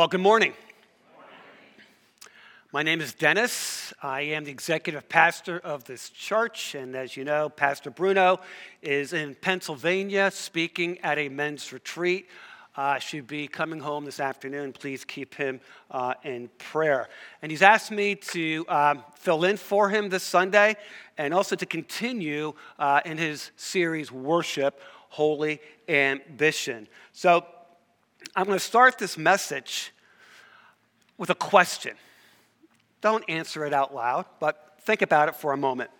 [0.00, 0.54] Well, good morning.
[2.72, 3.92] My name is Dennis.
[4.02, 6.74] I am the executive pastor of this church.
[6.74, 8.40] And as you know, Pastor Bruno
[8.80, 12.28] is in Pennsylvania speaking at a men's retreat.
[12.74, 14.72] Uh, should be coming home this afternoon.
[14.72, 15.60] Please keep him
[15.90, 17.10] uh, in prayer.
[17.42, 20.76] And he's asked me to um, fill in for him this Sunday
[21.18, 24.80] and also to continue uh, in his series, Worship,
[25.10, 25.60] Holy
[25.90, 26.88] Ambition.
[27.12, 27.44] So
[28.36, 29.92] I'm going to start this message
[31.20, 31.94] with a question.
[33.02, 35.90] Don't answer it out loud, but think about it for a moment.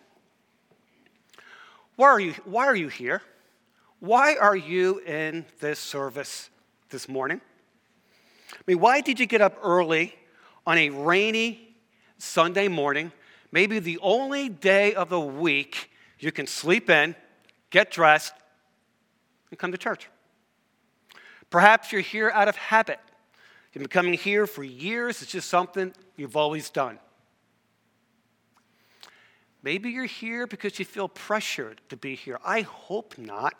[1.96, 3.20] Why are you, why are you here?
[4.00, 6.48] Why are you in this service
[6.88, 7.42] this morning?
[8.54, 10.14] I mean, why did you get up early
[10.66, 11.76] on a rainy
[12.16, 13.12] Sunday morning,
[13.52, 17.14] maybe the only day of the week you can sleep in,
[17.68, 18.32] get dressed,
[19.50, 20.08] and come to church?
[21.50, 23.00] Perhaps you're here out of habit.
[23.72, 26.98] You've been coming here for years, it's just something you've always done.
[29.62, 32.40] Maybe you're here because you feel pressured to be here.
[32.44, 33.54] I hope not.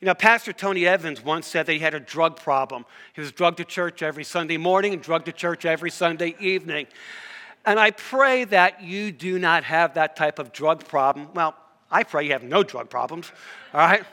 [0.00, 2.84] You know, Pastor Tony Evans once said that he had a drug problem.
[3.14, 6.86] He was drugged to church every Sunday morning and drugged to church every Sunday evening.
[7.64, 11.28] And I pray that you do not have that type of drug problem.
[11.34, 11.56] Well,
[11.90, 13.30] I pray you have no drug problems,
[13.72, 14.04] all right?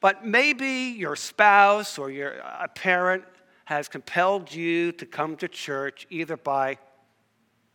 [0.00, 3.24] But maybe your spouse or your a parent
[3.70, 6.76] has compelled you to come to church either by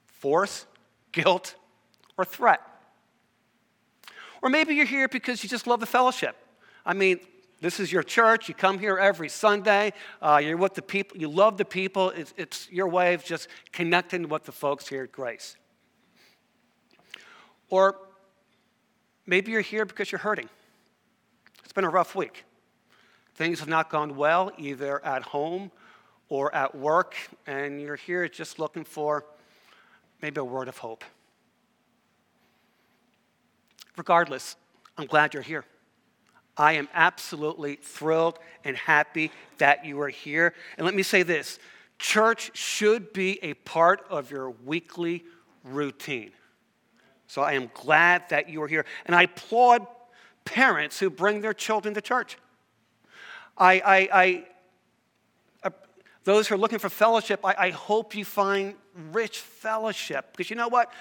[0.04, 0.66] force,
[1.14, 1.56] guilt,
[2.18, 2.60] or threat.
[4.42, 6.36] Or maybe you're here because you just love the fellowship.
[6.86, 7.22] I mean,
[7.62, 8.50] this is your church.
[8.50, 9.94] You come here every Sunday.
[10.22, 11.18] Uh, you're with the people.
[11.18, 12.10] You love the people.
[12.10, 15.56] It's, it's your way of just connecting with the folks here at Grace.
[17.70, 17.96] Or
[19.26, 20.50] maybe you're here because you're hurting.
[21.64, 22.44] It's been a rough week.
[23.36, 25.72] Things have not gone well, either at home
[26.30, 29.26] or at work, and you're here just looking for
[30.22, 31.04] maybe a word of hope.
[33.98, 34.56] Regardless,
[34.98, 35.66] I'm glad you're here.
[36.58, 40.54] I am absolutely thrilled and happy that you are here.
[40.78, 41.60] And let me say this
[42.00, 45.24] church should be a part of your weekly
[45.64, 46.32] routine.
[47.28, 48.86] So I am glad that you are here.
[49.06, 49.88] And I applaud
[50.44, 52.38] parents who bring their children to church.
[53.58, 54.46] I, I, I
[56.26, 58.74] those who are looking for fellowship, I, I hope you find
[59.12, 60.32] rich fellowship.
[60.32, 60.92] Because you know what?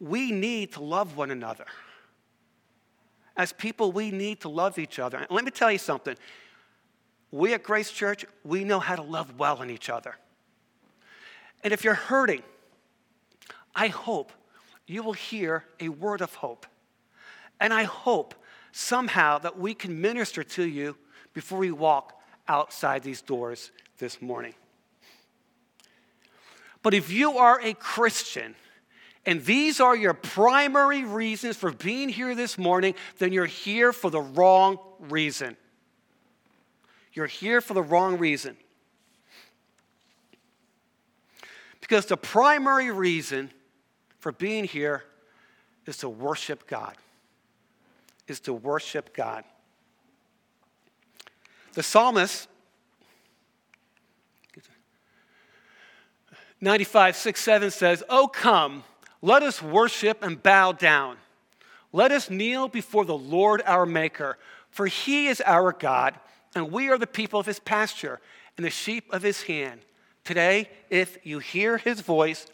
[0.00, 1.66] We need to love one another.
[3.36, 5.18] As people, we need to love each other.
[5.18, 6.16] And let me tell you something.
[7.30, 10.16] We at Grace Church, we know how to love well in each other.
[11.62, 12.42] And if you're hurting,
[13.74, 14.32] I hope
[14.86, 16.66] you will hear a word of hope.
[17.60, 18.34] And I hope
[18.72, 20.96] somehow that we can minister to you
[21.34, 22.17] before we walk
[22.48, 24.54] outside these doors this morning.
[26.82, 28.54] But if you are a Christian,
[29.26, 34.10] and these are your primary reasons for being here this morning, then you're here for
[34.10, 35.56] the wrong reason.
[37.12, 38.56] You're here for the wrong reason.
[41.80, 43.50] Because the primary reason
[44.18, 45.04] for being here
[45.86, 46.94] is to worship God
[48.28, 49.42] is to worship God.
[51.78, 52.48] The psalmist,
[56.60, 58.82] 95, 6, 7 says, Oh, come,
[59.22, 61.18] let us worship and bow down.
[61.92, 64.38] Let us kneel before the Lord our Maker,
[64.72, 66.18] for he is our God,
[66.56, 68.18] and we are the people of his pasture
[68.56, 69.82] and the sheep of his hand.
[70.24, 72.48] Today, if you hear his voice,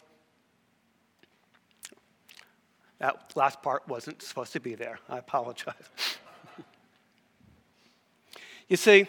[2.99, 4.99] that last part wasn't supposed to be there.
[5.09, 5.73] I apologize.
[8.67, 9.07] you see,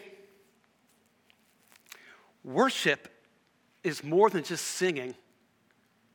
[2.43, 3.07] worship
[3.83, 5.15] is more than just singing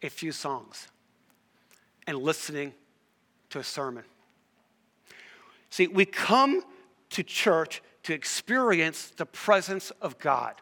[0.03, 0.89] a few songs
[2.07, 2.73] and listening
[3.51, 4.05] to a sermon.
[5.71, 6.63] See, we come
[7.11, 10.55] to church to experience the presence of God.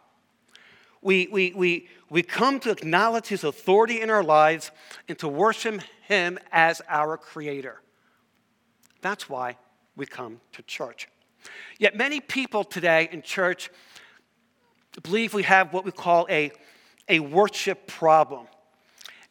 [1.03, 4.71] We, we, we, we come to acknowledge His authority in our lives
[5.09, 7.81] and to worship Him as our Creator.
[9.01, 9.57] That's why
[9.97, 11.09] we come to church.
[11.79, 13.71] Yet many people today in church
[15.03, 16.51] believe we have what we call a,
[17.09, 18.47] a worship problem.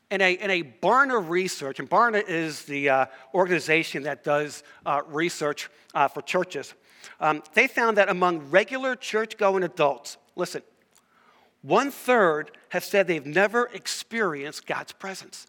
[0.10, 5.02] In a, in a Barna research, and Barna is the uh, organization that does uh,
[5.08, 6.74] research uh, for churches,
[7.20, 10.64] um, they found that among regular church going adults, listen,
[11.62, 15.46] one third have said they've never experienced God's presence.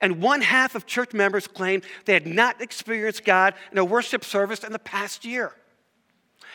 [0.00, 4.24] And one half of church members claimed they had not experienced God in a worship
[4.24, 5.52] service in the past year.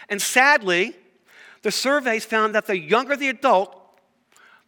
[0.10, 0.96] And sadly,
[1.62, 3.76] The surveys found that the younger the adult,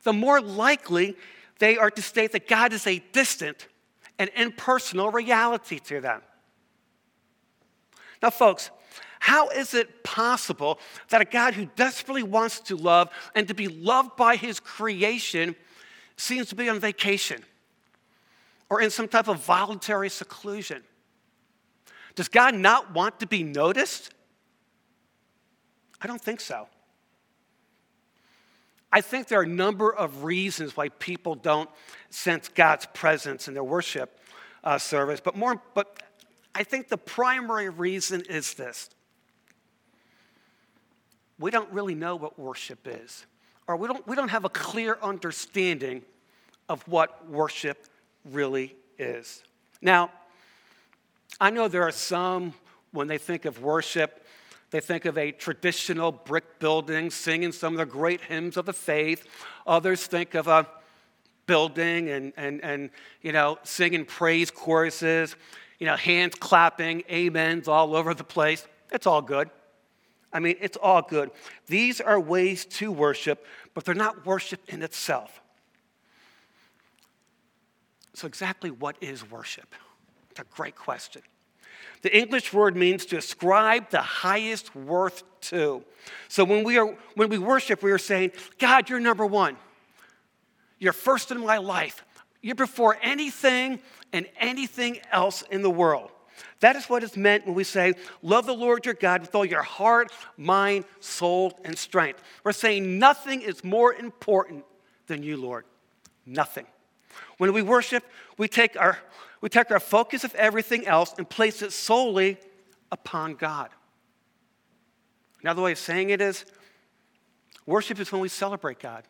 [0.03, 1.15] the more likely
[1.59, 3.67] they are to state that God is a distant
[4.19, 6.21] and impersonal reality to them.
[8.21, 8.69] Now, folks,
[9.19, 10.79] how is it possible
[11.09, 15.55] that a God who desperately wants to love and to be loved by his creation
[16.17, 17.43] seems to be on vacation
[18.71, 20.81] or in some type of voluntary seclusion?
[22.15, 24.13] Does God not want to be noticed?
[26.01, 26.67] I don't think so.
[28.89, 31.69] I think there are a number of reasons why people don't
[32.09, 34.17] sense God's presence in their worship
[34.63, 36.01] uh, service, but more, but
[36.55, 38.89] I think the primary reason is this.
[41.39, 43.25] We don't really know what worship is,
[43.67, 46.03] or we don't, we don't have a clear understanding
[46.69, 47.87] of what worship
[48.25, 49.43] really is.
[49.81, 50.11] Now,
[51.39, 52.53] I know there are some,
[52.91, 54.25] when they think of worship,
[54.69, 58.73] they think of a traditional brick building singing some of the great hymns of the
[58.73, 59.27] faith.
[59.67, 60.67] Others think of a
[61.45, 62.89] building and, and, and
[63.21, 65.35] you know, singing praise choruses,
[65.79, 68.65] you know, hands clapping, amens all over the place.
[68.91, 69.49] It's all good.
[70.31, 71.31] I mean, it's all good.
[71.67, 75.41] These are ways to worship, but they're not worship in itself.
[78.21, 79.73] So, exactly what is worship?
[80.29, 81.23] It's a great question.
[82.03, 85.83] The English word means to ascribe the highest worth to.
[86.27, 89.57] So when we, are, when we worship, we are saying, God, you're number one.
[90.77, 92.05] You're first in my life.
[92.43, 93.79] You're before anything
[94.13, 96.11] and anything else in the world.
[96.59, 99.45] That is what is meant when we say, Love the Lord your God with all
[99.45, 102.21] your heart, mind, soul, and strength.
[102.43, 104.63] We're saying nothing is more important
[105.07, 105.65] than you, Lord.
[106.27, 106.67] Nothing.
[107.37, 108.03] When we worship,
[108.37, 108.97] we take our
[109.41, 112.37] we take our focus of everything else and place it solely
[112.91, 113.69] upon God.
[115.41, 116.45] Another way of saying it is
[117.65, 119.03] worship is when we celebrate God,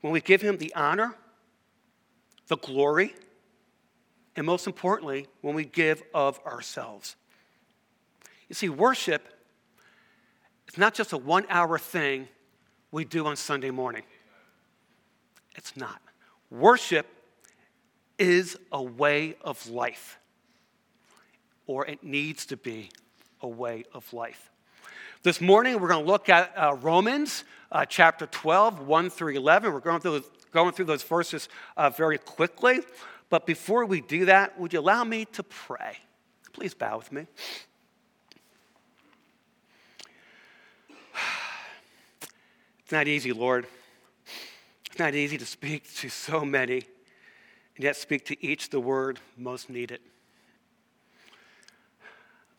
[0.00, 1.14] when we give Him the honor,
[2.48, 3.14] the glory,
[4.34, 7.16] and most importantly, when we give of ourselves.
[8.48, 9.26] You see, worship
[10.68, 12.28] is not just a one hour thing
[12.90, 14.02] we do on Sunday morning.
[15.56, 16.00] It's not.
[16.50, 17.06] Worship
[18.18, 20.18] is a way of life,
[21.66, 22.90] or it needs to be
[23.40, 24.50] a way of life.
[25.22, 29.72] This morning, we're going to look at uh, Romans uh, chapter 12, 1 through 11.
[29.72, 30.22] We're going through,
[30.52, 32.80] going through those verses uh, very quickly.
[33.28, 35.96] But before we do that, would you allow me to pray?
[36.52, 37.26] Please bow with me.
[42.84, 43.66] It's not easy, Lord.
[44.96, 49.20] It's not easy to speak to so many and yet speak to each the word
[49.36, 50.00] most needed.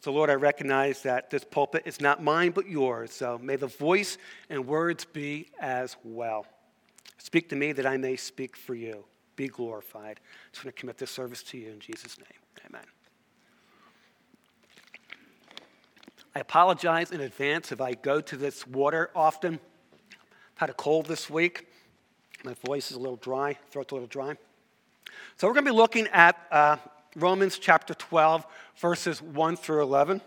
[0.02, 3.12] So, Lord, I recognize that this pulpit is not mine but yours.
[3.12, 4.20] So may the voice
[4.52, 6.46] and words be as well.
[7.18, 9.04] Speak to me that I may speak for you.
[9.36, 10.20] Be glorified.
[10.20, 12.68] I just want to commit this service to you in Jesus' name.
[12.70, 12.86] Amen.
[16.36, 19.56] I apologize in advance if I go to this water often.
[19.56, 21.66] I've had a cold this week.
[22.44, 24.38] My voice is a little dry, throat's a little dry.
[25.38, 26.78] So we're going to be looking at uh,
[27.16, 28.46] Romans chapter 12,
[28.78, 30.18] verses 1 through 11.
[30.18, 30.24] It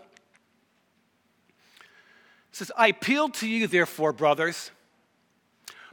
[2.51, 4.71] says, I appeal to you, therefore, brothers,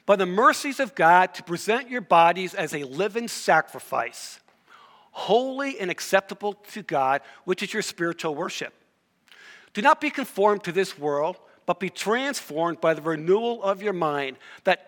[0.06, 4.40] by the mercies of God, to present your bodies as a living sacrifice,
[5.12, 8.74] holy and acceptable to God, which is your spiritual worship.
[9.72, 13.92] Do not be conformed to this world, but be transformed by the renewal of your
[13.92, 14.87] mind, that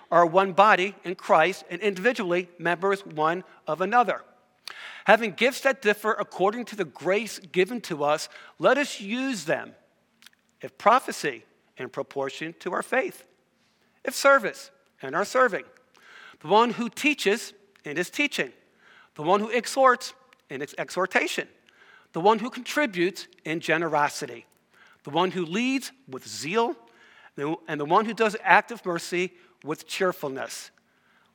[0.11, 4.23] are one body in Christ and individually members one of another.
[5.05, 9.73] Having gifts that differ according to the grace given to us, let us use them.
[10.61, 11.43] If prophecy,
[11.77, 13.25] in proportion to our faith.
[14.03, 15.63] If service, in our serving.
[16.41, 17.53] The one who teaches
[17.83, 18.51] in his teaching.
[19.15, 20.13] The one who exhorts
[20.49, 21.47] in his exhortation.
[22.13, 24.45] The one who contributes in generosity.
[25.03, 26.75] The one who leads with zeal.
[27.67, 29.31] And the one who does active mercy
[29.63, 30.71] with cheerfulness.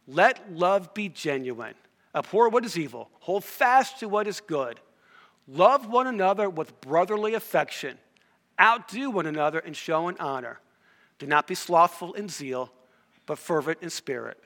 [0.07, 1.75] Let love be genuine.
[2.15, 3.11] Abhor what is evil.
[3.21, 4.81] Hold fast to what is good.
[5.49, 7.99] Love one another with brotherly affection.
[8.61, 10.61] Outdo one another in show and honor.
[11.19, 12.73] Do not be slothful in zeal,
[13.27, 14.43] but fervent in spirit.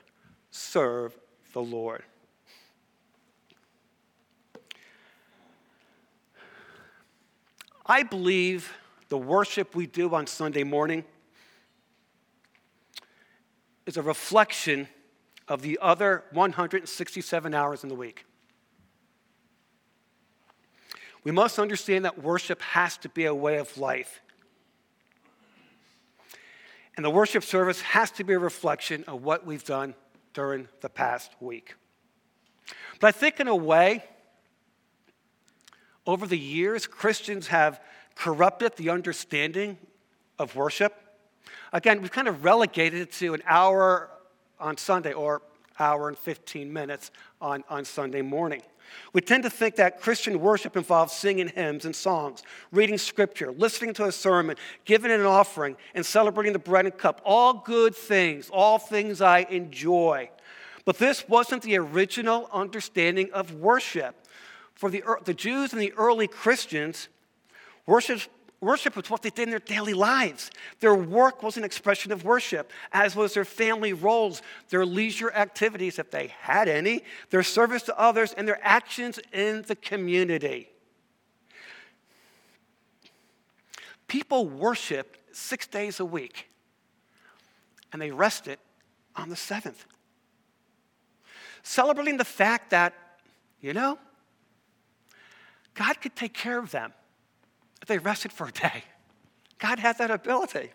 [0.51, 1.17] Serve
[1.53, 2.03] the Lord.
[7.85, 8.71] I believe
[9.09, 11.03] the worship we do on Sunday morning
[13.85, 14.87] is a reflection
[15.47, 18.25] of the other 167 hours in the week.
[21.23, 24.21] We must understand that worship has to be a way of life.
[26.95, 29.95] And the worship service has to be a reflection of what we've done
[30.33, 31.75] during the past week.
[32.99, 34.03] But I think, in a way,
[36.05, 37.81] over the years, Christians have
[38.15, 39.77] corrupted the understanding
[40.37, 41.00] of worship.
[41.73, 44.09] Again, we've kind of relegated it to an hour
[44.59, 45.41] on Sunday or
[45.79, 48.61] hour and 15 minutes on, on Sunday morning.
[49.13, 53.93] We tend to think that Christian worship involves singing hymns and songs, reading scripture, listening
[53.95, 57.21] to a sermon, giving an offering, and celebrating the bread and cup.
[57.23, 60.29] All good things, all things I enjoy.
[60.83, 64.15] But this wasn't the original understanding of worship.
[64.75, 67.07] For the, the Jews and the early Christians,
[67.85, 68.21] worship
[68.61, 70.51] Worship was what they did in their daily lives.
[70.81, 75.97] Their work was an expression of worship, as was their family roles, their leisure activities,
[75.97, 80.69] if they had any, their service to others, and their actions in the community.
[84.07, 86.47] People worshiped six days a week,
[87.91, 88.59] and they rested
[89.15, 89.85] on the seventh.
[91.63, 92.93] Celebrating the fact that,
[93.59, 93.97] you know,
[95.73, 96.93] God could take care of them
[97.87, 98.83] they rested for a day.
[99.59, 100.71] God had that ability.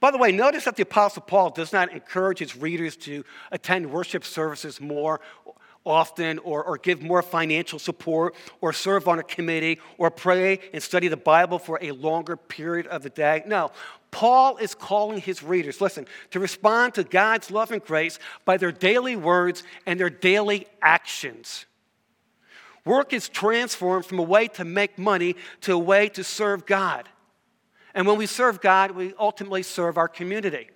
[0.00, 3.90] By the way, notice that the Apostle Paul does not encourage his readers to attend
[3.90, 5.20] worship services more
[5.84, 10.82] often or, or give more financial support or serve on a committee or pray and
[10.82, 13.42] study the Bible for a longer period of the day.
[13.46, 13.70] No,
[14.10, 18.72] Paul is calling his readers, listen, to respond to God's love and grace by their
[18.72, 21.66] daily words and their daily actions.
[22.90, 27.08] Work is transformed from a way to make money to a way to serve God.
[27.94, 30.70] And when we serve God, we ultimately serve our community.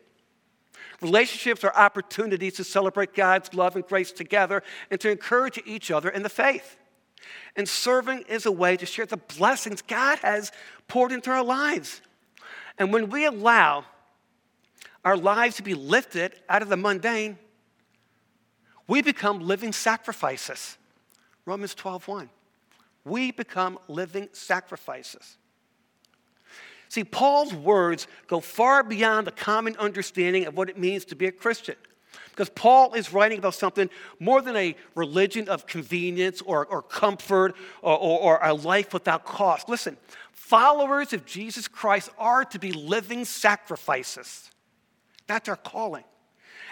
[1.01, 6.09] Relationships are opportunities to celebrate God's love and grace together and to encourage each other
[6.09, 6.77] in the faith.
[7.57, 10.53] And serving is a way to share the blessings God has
[10.87, 12.01] poured into our lives.
[12.79, 13.87] And when we allow
[15.05, 17.39] our lives to be lifted out of the mundane,
[18.87, 20.79] we become living sacrifices.
[21.47, 22.29] Romans 12:1.
[23.05, 25.37] We become living sacrifices.
[26.89, 31.27] See, Paul's words go far beyond the common understanding of what it means to be
[31.27, 31.77] a Christian.
[32.31, 37.55] Because Paul is writing about something more than a religion of convenience or, or comfort
[37.83, 39.69] or, or, or a life without cost.
[39.69, 39.97] Listen,
[40.33, 44.51] followers of Jesus Christ are to be living sacrifices.
[45.27, 46.05] That's our calling.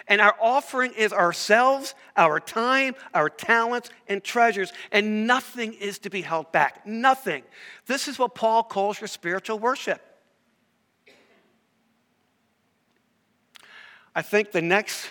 [0.07, 6.09] And our offering is ourselves, our time, our talents, and treasures, and nothing is to
[6.09, 6.85] be held back.
[6.85, 7.43] Nothing.
[7.85, 10.01] This is what Paul calls your spiritual worship.
[14.15, 15.09] I think the next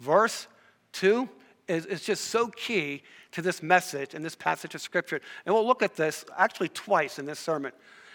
[0.00, 0.46] verse,
[0.92, 1.28] two,
[1.66, 3.02] is, is just so key
[3.32, 5.20] to this message and this passage of Scripture.
[5.44, 7.72] And we'll look at this actually twice in this sermon.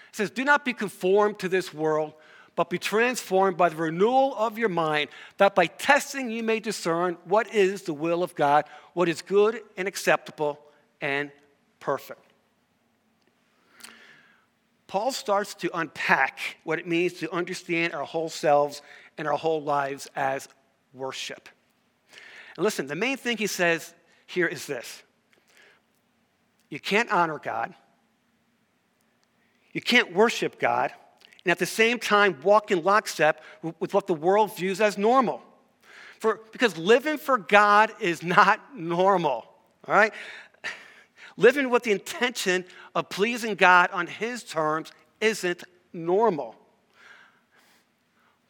[0.09, 2.13] It says, Do not be conformed to this world
[2.55, 7.17] but be transformed by the renewal of your mind, that by testing you may discern
[7.25, 10.59] what is the will of God, what is good and acceptable
[10.99, 11.31] and
[11.79, 12.21] perfect.
[14.87, 18.81] Paul starts to unpack what it means to understand our whole selves
[19.17, 20.49] and our whole lives as
[20.93, 21.47] worship.
[22.57, 23.93] And listen, the main thing he says
[24.25, 25.03] here is this
[26.69, 27.73] you can't honor God,
[29.71, 30.91] you can't worship God
[31.43, 33.43] and at the same time walk in lockstep
[33.79, 35.41] with what the world views as normal.
[36.19, 39.45] For, because living for God is not normal,
[39.87, 40.13] all right?
[41.37, 46.55] Living with the intention of pleasing God on His terms isn't normal.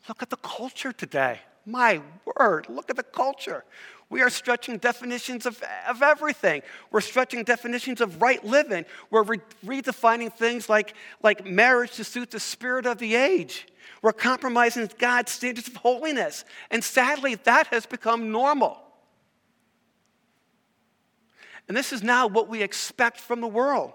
[0.09, 1.39] Look at the culture today.
[1.65, 3.63] My word, look at the culture.
[4.09, 6.63] We are stretching definitions of, of everything.
[6.91, 8.85] We're stretching definitions of right living.
[9.09, 13.67] We're re- redefining things like, like marriage to suit the spirit of the age.
[14.01, 16.43] We're compromising God's standards of holiness.
[16.71, 18.81] And sadly, that has become normal.
[21.67, 23.93] And this is now what we expect from the world.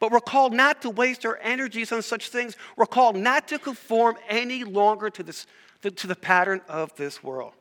[0.00, 2.56] But we're called not to waste our energies on such things.
[2.76, 5.46] We're called not to conform any longer to, this,
[5.90, 7.52] to the pattern of this world.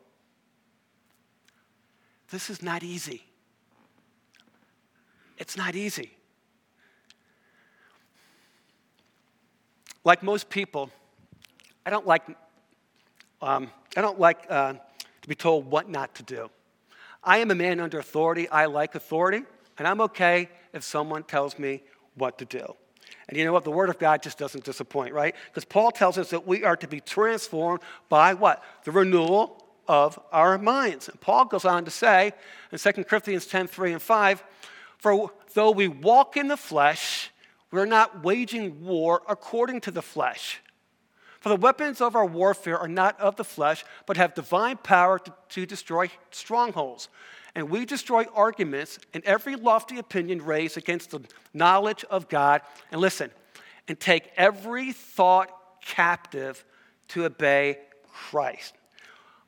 [2.29, 3.23] This is not easy.
[5.37, 6.11] It's not easy.
[10.03, 10.89] Like most people,
[11.85, 12.23] I don't like
[13.41, 14.73] Um, I don't like uh,
[15.21, 16.49] to be told what not to do.
[17.21, 18.47] I am a man under authority.
[18.49, 19.43] I like authority,
[19.77, 21.83] and I'm okay if someone tells me
[22.15, 22.75] what to do.
[23.27, 23.63] And you know what?
[23.63, 25.35] The Word of God just doesn't disappoint, right?
[25.47, 28.63] Because Paul tells us that we are to be transformed by what?
[28.83, 31.09] The renewal of our minds.
[31.09, 32.33] And Paul goes on to say
[32.71, 34.43] in 2 Corinthians 10 3 and 5,
[34.97, 37.31] For though we walk in the flesh,
[37.71, 40.61] we're not waging war according to the flesh.
[41.39, 45.19] For the weapons of our warfare are not of the flesh, but have divine power
[45.19, 47.07] to, to destroy strongholds.
[47.55, 51.21] And we destroy arguments and every lofty opinion raised against the
[51.53, 52.61] knowledge of God.
[52.91, 53.31] And listen,
[53.87, 55.49] and take every thought
[55.81, 56.65] captive
[57.09, 57.79] to obey
[58.11, 58.75] Christ.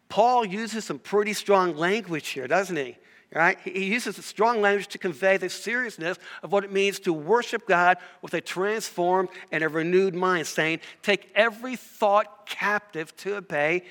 [0.10, 2.98] Paul uses some pretty strong language here, doesn't he?
[3.34, 3.60] Right?
[3.60, 7.98] He uses strong language to convey the seriousness of what it means to worship God
[8.22, 13.84] with a transformed and a renewed mind, saying, Take every thought captive to obey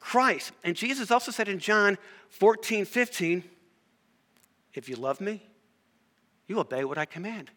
[0.00, 0.52] Christ.
[0.64, 1.98] And Jesus also said in John
[2.30, 3.44] 14, 15,
[4.74, 5.42] If you love me,
[6.46, 7.50] you obey what I command.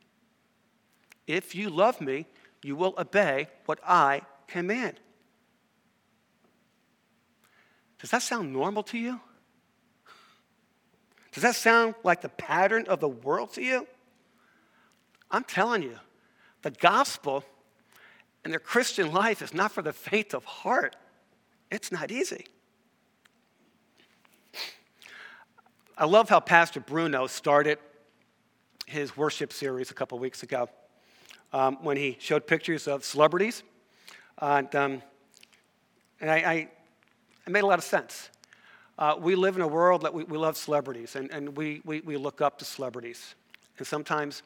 [1.25, 2.27] If you love me,
[2.61, 4.99] you will obey what I command.
[7.99, 9.19] Does that sound normal to you?
[11.31, 13.87] Does that sound like the pattern of the world to you?
[15.31, 15.97] I'm telling you,
[16.61, 17.43] the gospel
[18.43, 20.95] and the Christian life is not for the faint of heart.
[21.73, 22.45] It's not easy.
[25.97, 27.79] I love how Pastor Bruno started
[28.85, 30.69] his worship series a couple weeks ago
[31.51, 33.63] um, when he showed pictures of celebrities.
[34.39, 35.01] and, um,
[36.21, 36.53] and I, I,
[37.47, 38.29] it made a lot of sense.
[38.99, 42.01] Uh, we live in a world that we, we love celebrities and, and we, we,
[42.01, 43.33] we look up to celebrities.
[43.79, 44.43] And sometimes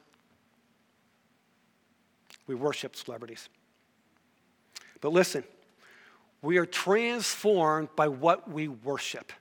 [2.48, 3.50] we worship celebrities.
[5.02, 5.44] But listen,
[6.42, 9.32] we are transformed by what we worship.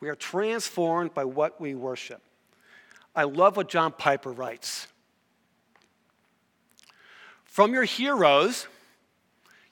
[0.00, 2.22] We are transformed by what we worship.
[3.14, 4.86] I love what John Piper writes.
[7.44, 8.66] From your heroes,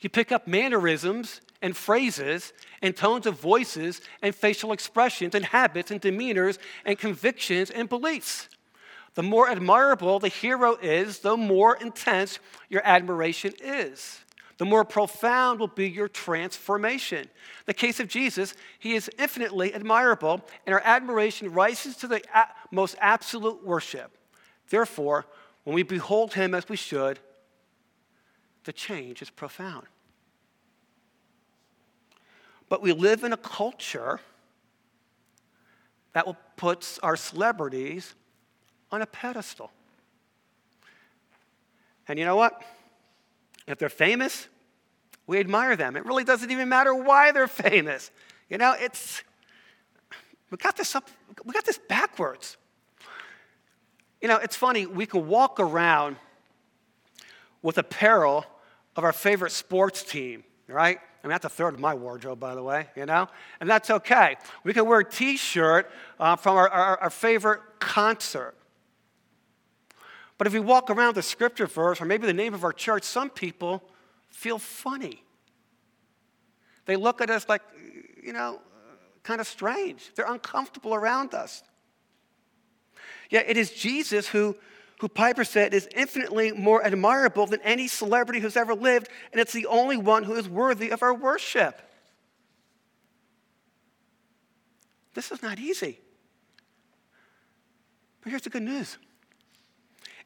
[0.01, 5.91] you pick up mannerisms and phrases and tones of voices and facial expressions and habits
[5.91, 8.49] and demeanors and convictions and beliefs.
[9.15, 14.21] The more admirable the hero is, the more intense your admiration is.
[14.59, 17.21] The more profound will be your transformation.
[17.21, 22.21] In the case of Jesus, he is infinitely admirable, and our admiration rises to the
[22.73, 24.17] most absolute worship.
[24.69, 25.27] Therefore,
[25.63, 27.21] when we behold him as we should,
[28.65, 29.87] the change is profound.
[32.69, 34.21] But we live in a culture
[36.15, 38.15] that puts our celebrities
[38.91, 39.71] on a pedestal.
[42.09, 42.63] And you know what?
[43.69, 44.49] If they're famous,
[45.27, 45.97] we admire them.
[45.97, 48.11] It really doesn't even matter why they're famous.
[48.49, 49.23] You know, it's
[50.51, 51.09] we got this up,
[51.45, 52.57] we got this backwards.
[54.23, 56.17] You know, it's funny, we can walk around
[57.63, 58.47] with apparel
[58.97, 60.99] of our favorite sports team, right?
[61.23, 63.29] I mean, that's a third of my wardrobe, by the way, you know?
[63.61, 64.37] And that's okay.
[64.65, 68.55] We can wear a t shirt uh, from our, our, our favorite concert.
[70.39, 73.03] But if we walk around the scripture verse or maybe the name of our church,
[73.03, 73.83] some people
[74.31, 75.25] feel funny.
[76.87, 77.63] They look at us like,
[78.23, 78.61] you know,
[79.25, 80.13] kind of strange.
[80.15, 81.63] They're uncomfortable around us.
[83.29, 84.57] Yet it is Jesus who
[85.01, 89.53] who Piper said is infinitely more admirable than any celebrity who's ever lived, and it's
[89.53, 91.81] the only one who is worthy of our worship.
[95.15, 96.01] This is not easy.
[98.21, 98.99] But here's the good news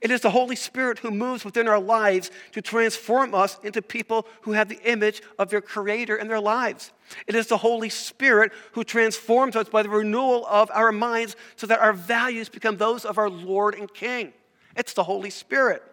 [0.02, 4.26] it is the Holy Spirit who moves within our lives to transform us into people
[4.42, 6.92] who have the image of their Creator in their lives.
[7.28, 11.68] It is the Holy Spirit who transforms us by the renewal of our minds so
[11.68, 14.32] that our values become those of our Lord and King.
[14.76, 15.84] It's the Holy Spirit.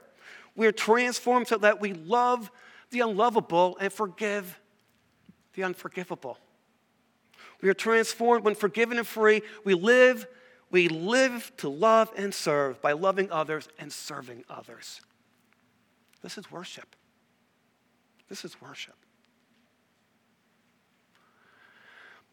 [0.55, 2.49] We are transformed so that we love
[2.89, 4.59] the unlovable and forgive
[5.53, 6.39] the unforgivable.
[7.61, 9.43] We are transformed when forgiven and free.
[9.63, 10.25] We live,
[10.71, 15.01] we live to love and serve by loving others and serving others.
[16.21, 16.95] This is worship.
[18.27, 18.95] This is worship.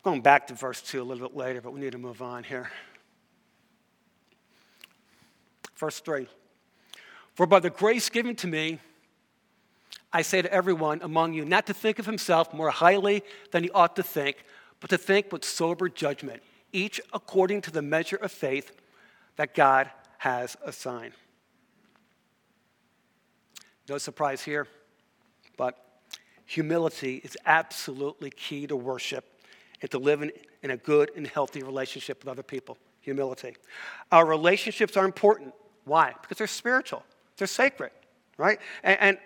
[0.02, 2.44] Going back to verse 2 a little bit later, but we need to move on
[2.44, 2.70] here.
[5.76, 6.28] Verse 3
[7.34, 8.78] For by the grace given to me,
[10.12, 13.70] I say to everyone among you not to think of himself more highly than he
[13.70, 14.44] ought to think,
[14.80, 18.72] but to think with sober judgment, each according to the measure of faith
[19.36, 21.12] that God has assigned.
[23.88, 24.66] No surprise here,
[25.56, 25.78] but
[26.44, 29.24] humility is absolutely key to worship
[29.80, 32.78] and to live in, in a good and healthy relationship with other people.
[33.00, 33.56] Humility.
[34.10, 35.54] Our relationships are important.
[35.84, 36.14] Why?
[36.20, 37.04] Because they're spiritual,
[37.36, 37.92] they're sacred,
[38.36, 38.58] right?
[38.82, 39.18] And, and,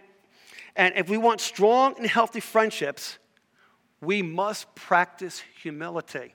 [0.76, 3.18] and if we want strong and healthy friendships,
[4.03, 6.35] we must practice humility.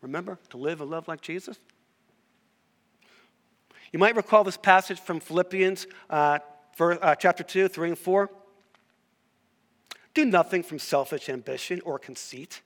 [0.00, 1.58] Remember, to live and love like Jesus?
[3.92, 6.38] You might recall this passage from Philippians uh,
[6.74, 8.30] for, uh, chapter 2, 3, and 4.
[10.14, 12.60] Do nothing from selfish ambition or conceit,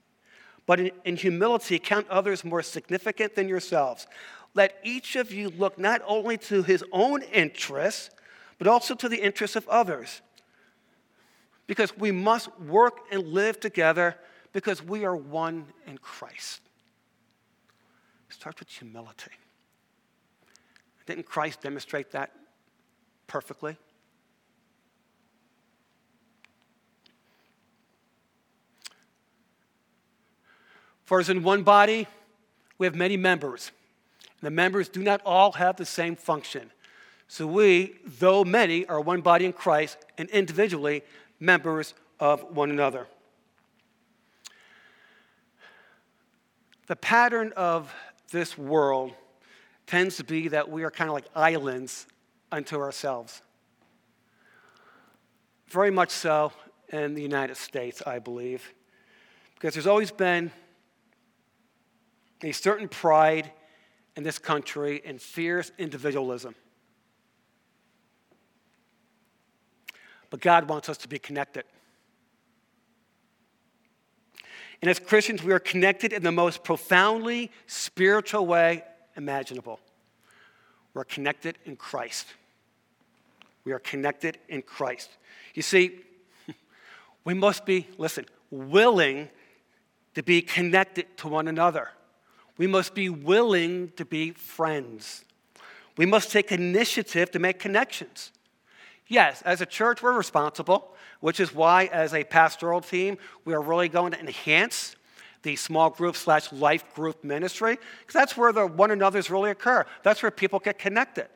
[0.66, 4.07] but in, in humility count others more significant than yourselves.
[4.55, 8.11] Let each of you look not only to his own interests,
[8.59, 10.21] but also to the interests of others.
[11.66, 14.16] Because we must work and live together
[14.53, 16.61] because we are one in Christ.
[18.33, 19.31] It starts with humility.
[21.05, 22.33] Didn't Christ demonstrate that
[23.27, 23.77] perfectly?
[31.05, 32.07] For as in one body,
[32.79, 33.71] we have many members.
[34.40, 36.71] And The members do not all have the same function.
[37.29, 41.03] So we, though many, are one body in Christ and individually
[41.38, 43.09] members of one another.
[46.87, 47.95] The pattern of
[48.33, 49.12] this world
[49.87, 52.07] tends to be that we are kind of like islands
[52.51, 53.42] unto ourselves.
[55.68, 56.53] Very much so
[56.88, 58.75] in the United States, I believe,
[59.55, 60.51] because there's always been
[62.42, 63.53] a certain pride
[64.16, 66.55] in this country and fierce individualism.
[70.29, 71.64] But God wants us to be connected.
[74.83, 78.83] And as Christians, we are connected in the most profoundly spiritual way
[79.16, 79.79] imaginable.
[80.92, 82.27] We're connected in Christ.
[83.64, 85.09] We are connected in Christ.
[85.55, 86.01] You see,
[87.25, 89.29] we must be, listen, willing
[90.14, 91.90] to be connected to one another.
[92.59, 95.25] We must be willing to be friends.
[95.97, 98.33] We must take initiative to make connections.
[99.07, 103.62] Yes, as a church, we're responsible, which is why, as a pastoral team, we are
[103.62, 104.96] really going to enhance
[105.42, 109.87] the small group slash life group ministry, because that's where the one another's really occur.
[110.02, 111.28] That's where people get connected.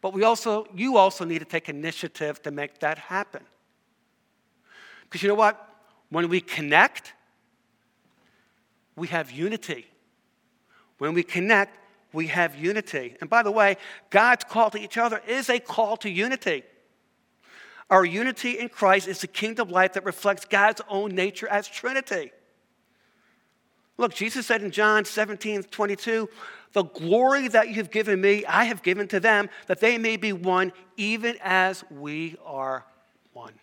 [0.00, 3.42] But we also, you also need to take initiative to make that happen.
[5.04, 5.68] Because you know what?
[6.08, 7.12] When we connect,
[8.96, 9.86] we have unity.
[10.98, 11.78] When we connect,
[12.12, 13.16] we have unity.
[13.20, 13.76] And by the way,
[14.08, 16.64] God's call to each other is a call to unity.
[17.90, 22.32] Our unity in Christ is the kingdom life that reflects God's own nature as Trinity.
[23.96, 26.28] Look, Jesus said in John 17, 22,
[26.72, 30.16] the glory that you have given me, I have given to them, that they may
[30.16, 32.84] be one, even as we are
[33.32, 33.54] one.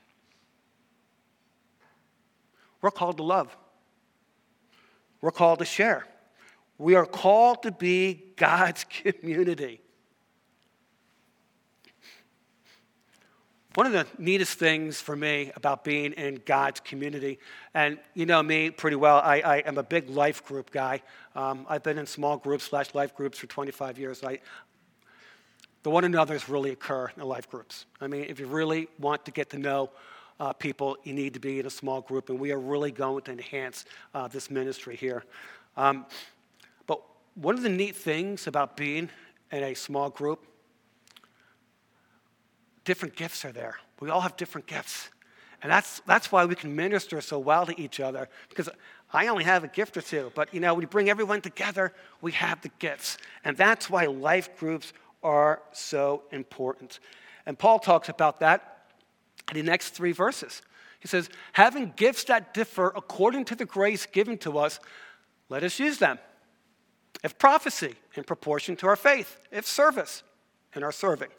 [2.82, 3.56] We're called to love.
[5.20, 6.08] We're called to share.
[6.78, 9.82] We are called to be God's community.
[13.76, 17.40] One of the neatest things for me about being in God's community,
[17.74, 21.02] and you know me pretty well, I, I am a big life group guy.
[21.36, 24.26] Um, I've been in small groups slash life groups for 25 years.
[24.26, 24.40] I,
[25.84, 27.86] the one another's really occur in life groups.
[28.02, 29.90] I mean, if you really want to get to know
[30.42, 33.24] uh, people, you need to be in a small group, and we are really going
[33.24, 35.24] to enhance uh, this ministry here.
[35.78, 36.08] Um,
[36.88, 37.02] but
[37.36, 39.10] one of the neat things about being
[39.50, 40.46] in a small group
[42.84, 43.78] different gifts are there.
[44.00, 45.10] We all have different gifts.
[45.62, 48.68] And that's, that's why we can minister so well to each other, because
[49.14, 50.32] I only have a gift or two.
[50.34, 53.18] But, you know, when you bring everyone together, we have the gifts.
[53.44, 57.00] And that's why life groups are so important.
[57.46, 58.88] And Paul talks about that
[59.52, 60.64] in the next three verses.
[61.00, 64.80] He says, having gifts that differ according to the grace given to us,
[65.50, 66.18] let us use them.
[67.24, 69.38] If prophecy, in proportion to our faith.
[69.52, 70.24] If service,
[70.76, 71.30] in our serving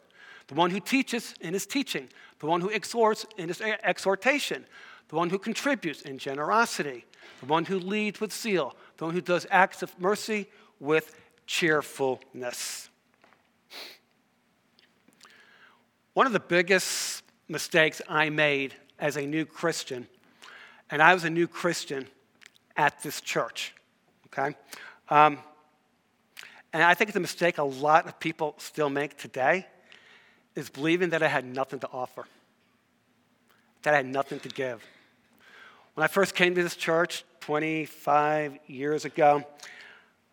[0.47, 4.65] the one who teaches in his teaching, the one who exhorts in his exhortation,
[5.09, 7.05] the one who contributes in generosity,
[7.39, 10.47] the one who leads with zeal, the one who does acts of mercy
[10.79, 12.89] with cheerfulness.
[16.13, 20.07] One of the biggest mistakes I made as a new Christian,
[20.91, 22.07] and I was a new Christian
[22.77, 23.73] at this church,
[24.27, 24.55] okay?
[25.09, 25.39] Um,
[26.71, 29.67] and I think it's a mistake a lot of people still make today
[30.55, 32.25] is believing that I had nothing to offer,
[33.83, 34.83] that I had nothing to give.
[35.95, 39.43] When I first came to this church 25 years ago,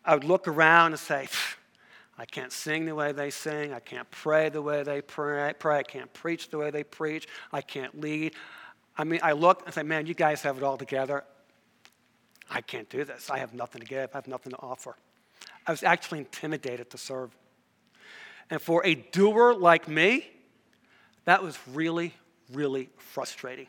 [0.03, 1.27] I would look around and say,
[2.17, 3.73] I can't sing the way they sing.
[3.73, 5.49] I can't pray the way they pray.
[5.49, 7.27] I can't preach the way they preach.
[7.51, 8.33] I can't lead.
[8.97, 11.23] I mean, I look and said, man, you guys have it all together.
[12.49, 13.29] I can't do this.
[13.29, 14.95] I have nothing to give, I have nothing to offer.
[15.65, 17.31] I was actually intimidated to serve.
[18.51, 20.29] And for a doer like me,
[21.23, 22.13] that was really,
[22.51, 23.67] really frustrating.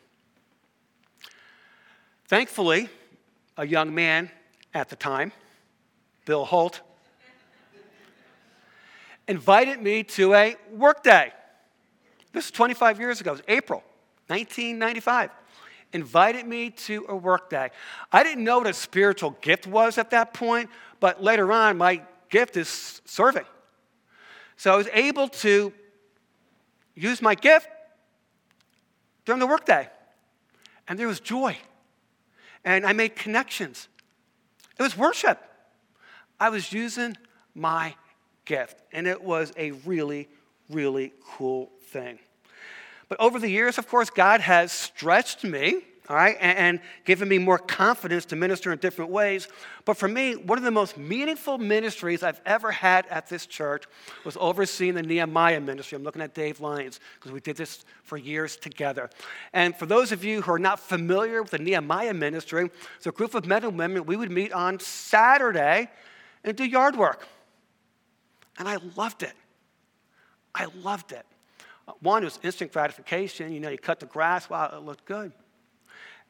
[2.27, 2.89] Thankfully,
[3.57, 4.29] a young man
[4.75, 5.31] at the time,
[6.25, 6.81] Bill Holt,
[9.29, 11.33] invited me to a work day.
[12.33, 13.85] This is 25 years ago, it was April
[14.27, 15.31] 1995.
[15.93, 17.71] Invited me to a work day.
[18.11, 22.03] I didn't know what a spiritual gift was at that point, but later on, my
[22.31, 23.45] gift is serving.
[24.57, 25.73] So I was able to
[26.95, 27.69] use my gift
[29.25, 29.89] during the workday.
[30.89, 31.57] And there was joy.
[32.65, 33.89] And I made connections.
[34.79, 35.43] It was worship.
[36.39, 37.17] I was using
[37.55, 37.95] my
[38.45, 38.83] gift.
[38.93, 40.29] And it was a really,
[40.71, 42.19] really cool thing.
[43.09, 47.27] But over the years, of course, God has stretched me all right, and, and giving
[47.27, 49.49] me more confidence to minister in different ways.
[49.87, 53.85] But for me, one of the most meaningful ministries I've ever had at this church
[54.23, 55.97] was overseeing the Nehemiah ministry.
[55.97, 59.09] I'm looking at Dave Lyons because we did this for years together.
[59.55, 63.11] And for those of you who are not familiar with the Nehemiah ministry, it's a
[63.11, 65.89] group of men and women, we would meet on Saturday
[66.45, 67.27] and do yard work.
[68.59, 69.33] And I loved it.
[70.55, 71.25] I loved it.
[72.01, 73.51] One was instant gratification.
[73.51, 75.33] You know, you cut the grass, wow, it looked good.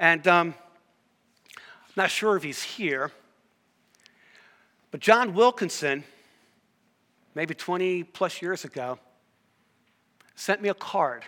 [0.03, 0.55] And um,
[1.95, 3.13] not sure if he's here,
[4.91, 6.03] but John Wilkinson,
[7.37, 8.99] maybe 20 plus years ago,
[10.35, 11.23] sent me a card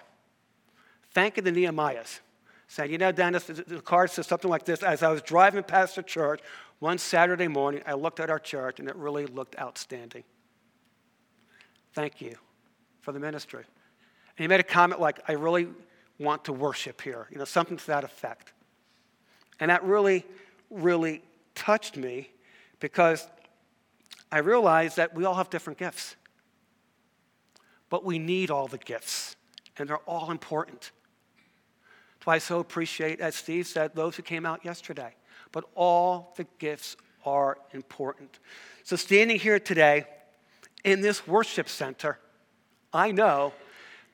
[1.13, 2.19] thanking the Nehemiahs.
[2.67, 5.95] Saying, you know, Dennis, the card says something like this As I was driving past
[5.95, 6.41] the church
[6.81, 10.25] one Saturday morning, I looked at our church and it really looked outstanding.
[11.93, 12.35] Thank you
[13.03, 13.63] for the ministry.
[14.37, 15.69] And he made a comment like, I really
[16.19, 18.51] want to worship here, you know, something to that effect.
[19.61, 20.25] And that really,
[20.71, 21.23] really
[21.55, 22.31] touched me
[22.81, 23.27] because
[24.31, 26.17] I realized that we all have different gifts.
[27.89, 29.37] But we need all the gifts,
[29.79, 30.91] and they're all important.
[32.15, 35.15] That's why I so appreciate, as Steve said, those who came out yesterday.
[35.53, 38.41] But all the gifts are important.
[38.83, 40.07] So, standing here today
[40.83, 42.19] in this worship center,
[42.93, 43.53] I know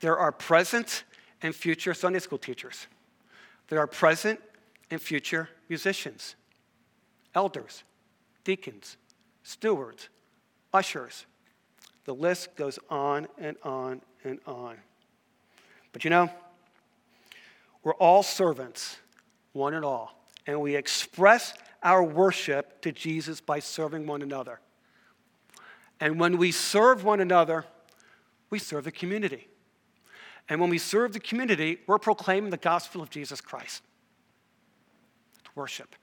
[0.00, 1.04] there are present
[1.40, 2.86] and future Sunday school teachers.
[3.68, 4.40] There are present
[4.90, 6.34] and future musicians,
[7.34, 7.84] elders,
[8.44, 8.96] deacons,
[9.42, 10.08] stewards,
[10.72, 11.26] ushers.
[12.04, 14.76] The list goes on and on and on.
[15.92, 16.30] But you know,
[17.82, 18.98] we're all servants,
[19.52, 24.60] one and all, and we express our worship to Jesus by serving one another.
[25.98, 27.64] And when we serve one another,
[28.50, 29.48] we serve the community.
[30.48, 33.82] And when we serve the community, we're proclaiming the gospel of Jesus Christ
[35.54, 35.94] worship.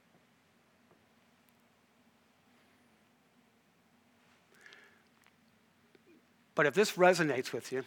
[6.54, 7.84] But if this resonates with you,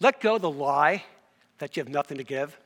[0.00, 1.04] let go the lie
[1.58, 2.58] that you have nothing to give.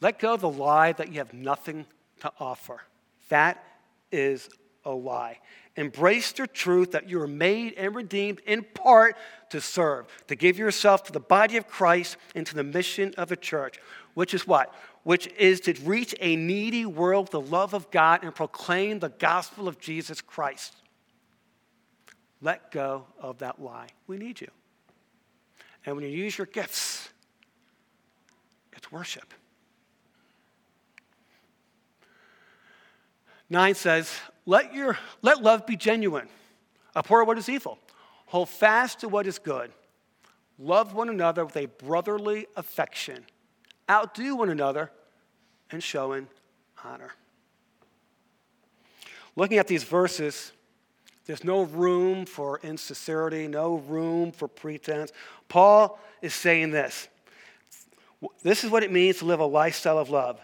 [0.00, 1.86] Let go the lie that you have nothing
[2.20, 2.80] to offer.
[3.28, 3.62] That
[4.10, 4.48] is
[4.84, 5.38] a lie.
[5.76, 9.16] Embrace the truth that you are made and redeemed in part
[9.50, 13.28] to serve, to give yourself to the body of Christ and to the mission of
[13.28, 13.80] the church,
[14.14, 14.72] which is what?
[15.02, 19.08] Which is to reach a needy world with the love of God and proclaim the
[19.08, 20.74] gospel of Jesus Christ.
[22.40, 23.88] Let go of that lie.
[24.06, 24.50] We need you.
[25.86, 27.08] And when you use your gifts,
[28.72, 29.34] it's worship.
[33.50, 34.12] Nine says,
[34.46, 36.28] let, your, let love be genuine.
[36.96, 37.78] Abhor what is evil.
[38.26, 39.70] Hold fast to what is good.
[40.58, 43.24] Love one another with a brotherly affection.
[43.90, 44.90] Outdo one another
[45.70, 46.28] and showing
[46.84, 47.12] honor.
[49.36, 50.52] Looking at these verses,
[51.26, 55.12] there's no room for insincerity, no room for pretense.
[55.48, 57.08] Paul is saying this
[58.42, 60.40] this is what it means to live a lifestyle of love.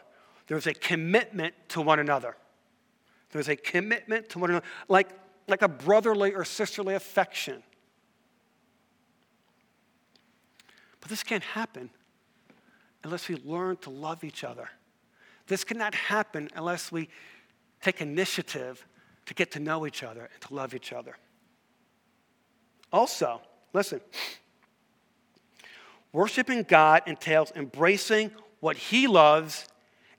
[0.49, 2.37] There's a commitment to one another.
[3.33, 5.11] There's a commitment to one another, like,
[5.49, 7.63] like a brotherly or sisterly affection.
[11.01, 11.91] But this can't happen
[13.05, 14.69] unless we learn to love each other.
[15.47, 17.09] This cannot happen unless we
[17.81, 18.87] take initiative
[19.27, 21.17] to get to know each other and to love each other.
[22.93, 23.41] Also,
[23.73, 24.01] listen,
[26.13, 29.69] worshiping God entails embracing what He loves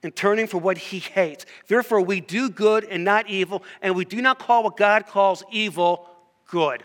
[0.02, 1.46] and turning from what he hates.
[1.68, 5.44] Therefore, we do good and not evil, and we do not call what God calls
[5.50, 6.08] evil
[6.48, 6.82] good.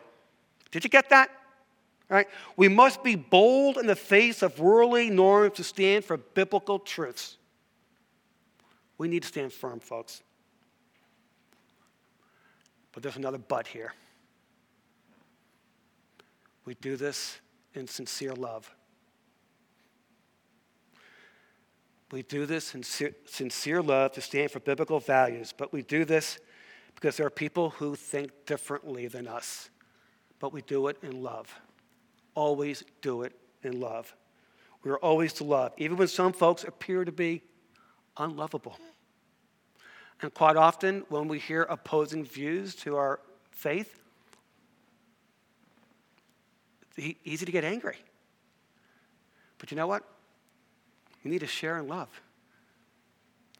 [0.71, 1.29] Did you get that?
[2.09, 2.27] Right?
[2.55, 7.37] We must be bold in the face of worldly norms to stand for biblical truths.
[8.97, 10.21] We need to stand firm, folks.
[12.93, 13.93] But there's another but here.
[16.65, 17.37] We do this
[17.73, 18.73] in sincere love.
[22.11, 26.39] We do this in sincere love to stand for biblical values, but we do this
[26.95, 29.69] because there are people who think differently than us.
[30.39, 31.53] But we do it in love.
[32.33, 34.15] Always do it in love.
[34.83, 37.41] We are always to love, even when some folks appear to be
[38.15, 38.79] unlovable.
[40.21, 43.19] And quite often, when we hear opposing views to our
[43.51, 43.99] faith,
[46.95, 47.97] it's easy to get angry.
[49.57, 50.03] But you know what?
[51.27, 52.07] We need to share in love.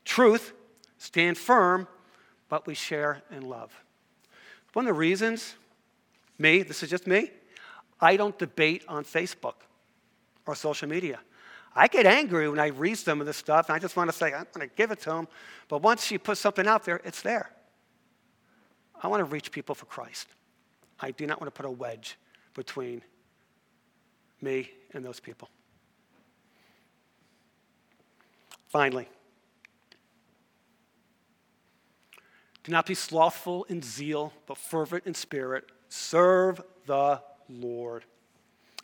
[0.06, 0.54] Truth,
[0.98, 1.86] stand firm,
[2.48, 3.78] but we share in love.
[4.72, 5.56] One of the reasons,
[6.40, 7.30] me, this is just me,
[8.00, 9.56] I don't debate on Facebook
[10.46, 11.20] or social media.
[11.76, 14.16] I get angry when I read some of this stuff, and I just want to
[14.16, 15.28] say, I'm going to give it to them.
[15.68, 17.52] But once you put something out there, it's there.
[19.04, 20.30] I want to reach people for Christ.
[21.02, 22.18] I do not want to put a wedge
[22.54, 23.02] between
[24.40, 25.50] me and those people.
[28.68, 29.08] Finally,
[32.64, 35.66] do not be slothful in zeal, but fervent in spirit.
[35.88, 38.04] Serve the Lord.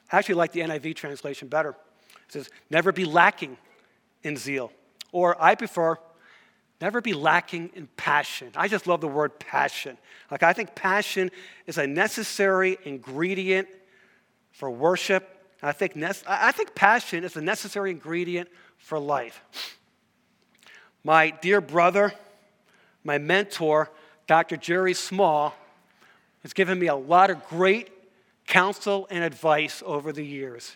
[0.09, 1.71] I actually like the NIV translation better.
[1.71, 3.57] It says, never be lacking
[4.23, 4.71] in zeal.
[5.11, 5.97] Or I prefer,
[6.79, 8.51] never be lacking in passion.
[8.55, 9.97] I just love the word passion.
[10.31, 11.29] Like, I think passion
[11.67, 13.67] is a necessary ingredient
[14.51, 15.32] for worship.
[15.63, 15.93] I think,
[16.27, 19.43] I think passion is a necessary ingredient for life.
[21.03, 22.13] My dear brother,
[23.03, 23.89] my mentor,
[24.27, 24.57] Dr.
[24.57, 25.55] Jerry Small,
[26.41, 27.89] has given me a lot of great
[28.45, 30.75] counsel and advice over the years.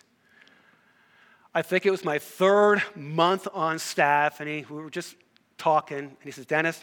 [1.54, 5.16] I think it was my third month on staff, and he, we were just
[5.58, 6.82] talking, and he says, Dennis,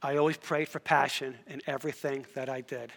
[0.00, 2.92] I always prayed for passion in everything that I did.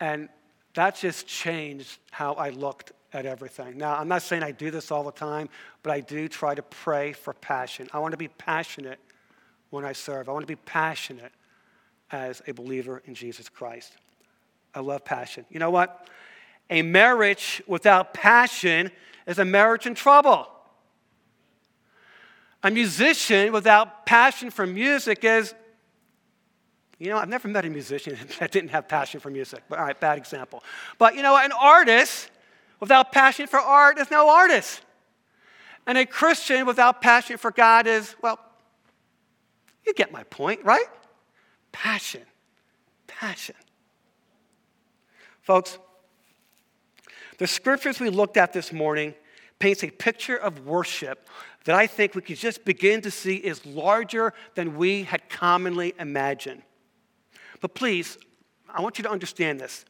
[0.00, 0.28] And
[0.74, 3.76] that just changed how I looked at everything.
[3.76, 5.48] Now, I'm not saying I do this all the time,
[5.82, 7.88] but I do try to pray for passion.
[7.92, 8.98] I want to be passionate
[9.70, 11.32] when I serve, I want to be passionate
[12.10, 13.92] as a believer in Jesus Christ.
[14.74, 15.46] I love passion.
[15.50, 16.08] You know what?
[16.68, 18.90] A marriage without passion
[19.26, 20.46] is a marriage in trouble.
[22.62, 25.54] A musician without passion for music is,
[27.02, 29.64] you know, I've never met a musician that didn't have passion for music.
[29.68, 30.62] But, all right, bad example.
[30.98, 32.30] But you know, an artist
[32.78, 34.82] without passion for art is no artist.
[35.84, 38.38] And a Christian without passion for God is, well,
[39.84, 40.86] you get my point, right?
[41.72, 42.22] Passion.
[43.08, 43.56] Passion.
[45.40, 45.78] Folks,
[47.38, 49.14] the scriptures we looked at this morning
[49.58, 51.28] paints a picture of worship
[51.64, 55.94] that I think we could just begin to see is larger than we had commonly
[55.98, 56.62] imagined.
[57.62, 58.18] But please,
[58.68, 59.86] I want you to understand this.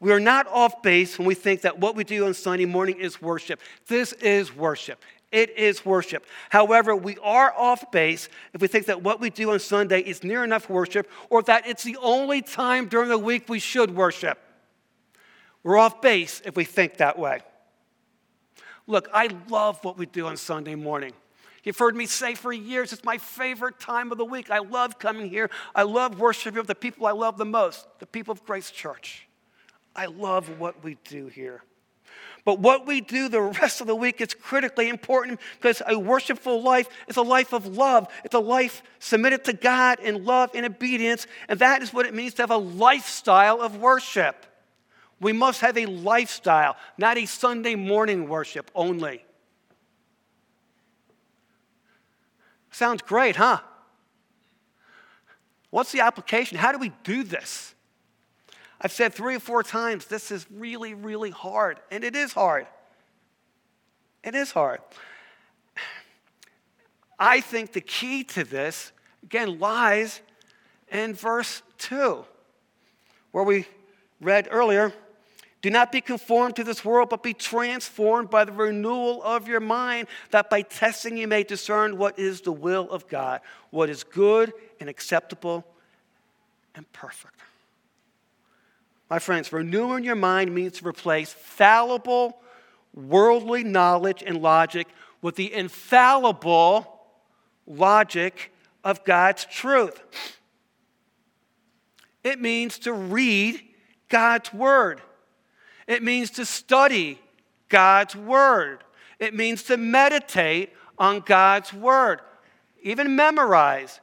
[0.00, 2.98] We are not off base when we think that what we do on Sunday morning
[2.98, 3.60] is worship.
[3.88, 5.02] This is worship.
[5.32, 6.24] It is worship.
[6.50, 10.22] However, we are off base if we think that what we do on Sunday is
[10.22, 14.38] near enough worship or that it's the only time during the week we should worship.
[15.62, 17.40] We're off base if we think that way.
[18.86, 21.12] Look, I love what we do on Sunday morning.
[21.66, 24.52] You've heard me say for years, it's my favorite time of the week.
[24.52, 25.50] I love coming here.
[25.74, 29.26] I love worshiping with the people I love the most, the people of Grace Church.
[29.96, 31.64] I love what we do here.
[32.44, 36.62] But what we do the rest of the week is critically important because a worshipful
[36.62, 38.06] life is a life of love.
[38.24, 41.26] It's a life submitted to God in love and obedience.
[41.48, 44.46] And that is what it means to have a lifestyle of worship.
[45.18, 49.24] We must have a lifestyle, not a Sunday morning worship only.
[52.76, 53.60] Sounds great, huh?
[55.70, 56.58] What's the application?
[56.58, 57.74] How do we do this?
[58.78, 62.66] I've said three or four times this is really, really hard, and it is hard.
[64.22, 64.80] It is hard.
[67.18, 70.20] I think the key to this, again, lies
[70.92, 72.26] in verse 2,
[73.30, 73.64] where we
[74.20, 74.92] read earlier
[75.66, 79.58] do not be conformed to this world, but be transformed by the renewal of your
[79.58, 83.40] mind, that by testing you may discern what is the will of God,
[83.70, 85.66] what is good and acceptable
[86.76, 87.34] and perfect.
[89.10, 92.38] My friends, renewing your mind means to replace fallible,
[92.94, 94.86] worldly knowledge and logic
[95.20, 97.08] with the infallible
[97.66, 98.52] logic
[98.84, 100.00] of God's truth.
[102.22, 103.60] It means to read
[104.08, 105.02] God's word
[105.86, 107.18] It means to study
[107.68, 108.82] God's word.
[109.18, 112.20] It means to meditate on God's word,
[112.82, 114.00] even memorize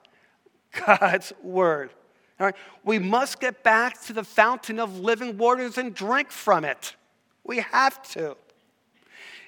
[0.85, 1.91] God's word.
[2.39, 2.55] All right?
[2.83, 6.95] We must get back to the fountain of living waters and drink from it.
[7.43, 8.37] We have to.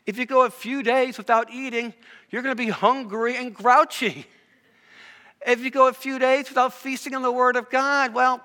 [0.06, 1.94] If you go a few days without eating,
[2.30, 4.28] you're going to be hungry and grouchy.
[5.46, 8.42] If you go a few days without feasting on the Word of God, well,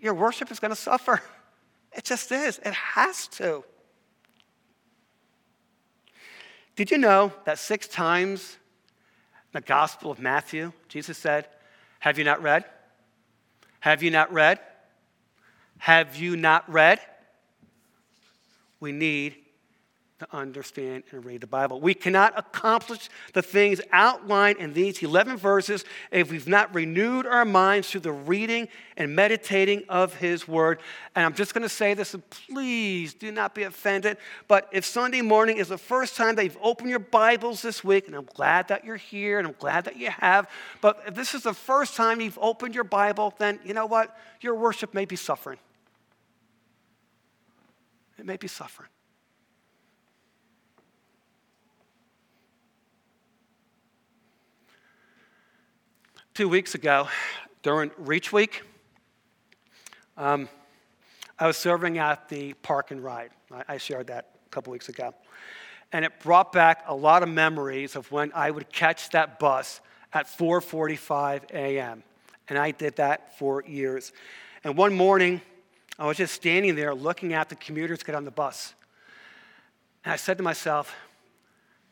[0.00, 1.20] your worship is going to suffer.
[1.92, 2.58] It just is.
[2.58, 3.64] It has to.
[6.74, 8.56] Did you know that six times
[9.52, 11.48] in the Gospel of Matthew, Jesus said,
[11.98, 12.64] Have you not read?
[13.80, 14.58] Have you not read?
[15.78, 17.00] Have you not read?
[18.80, 19.36] We need
[20.22, 21.80] to understand and read the Bible.
[21.80, 27.44] We cannot accomplish the things outlined in these 11 verses if we've not renewed our
[27.44, 30.80] minds through the reading and meditating of His Word.
[31.14, 34.16] And I'm just going to say this, and please do not be offended.
[34.46, 38.06] But if Sunday morning is the first time that you've opened your Bibles this week,
[38.06, 40.48] and I'm glad that you're here and I'm glad that you have,
[40.80, 44.16] but if this is the first time you've opened your Bible, then you know what?
[44.40, 45.58] Your worship may be suffering.
[48.18, 48.88] It may be suffering.
[56.34, 57.08] Two weeks ago,
[57.62, 58.62] during Reach Week,
[60.16, 60.48] um,
[61.38, 63.32] I was serving at the park and ride.
[63.52, 65.12] I, I shared that a couple weeks ago.
[65.92, 69.82] And it brought back a lot of memories of when I would catch that bus
[70.14, 72.02] at 4:45 a.m.
[72.48, 74.10] And I did that for years.
[74.64, 75.42] And one morning,
[75.98, 78.72] I was just standing there looking at the commuters get on the bus.
[80.02, 80.96] And I said to myself,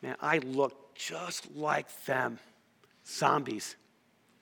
[0.01, 2.38] man, I look just like them.
[3.07, 3.76] Zombies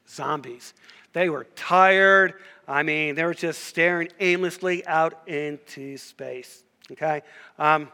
[0.08, 0.74] zombies.
[1.12, 2.34] They were tired.
[2.66, 6.62] I mean, they were just staring aimlessly out into space.
[6.92, 7.22] Okay?
[7.58, 7.90] Um,